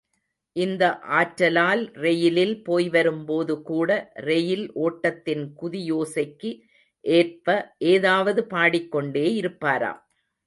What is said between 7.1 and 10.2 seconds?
ஏற்ப ஏதாவது பாடிக் கொண்டே இருப்பாராம்.